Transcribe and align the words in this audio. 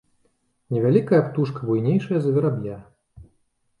Невялікая 0.75 1.21
птушка 1.27 1.61
буйнейшая 1.69 2.19
за 2.25 2.31
вераб'я. 2.39 2.77